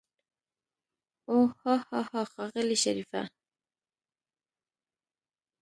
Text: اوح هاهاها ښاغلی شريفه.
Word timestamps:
اوح 1.29 1.51
هاهاها 1.65 2.21
ښاغلی 2.31 2.77
شريفه. 2.83 3.21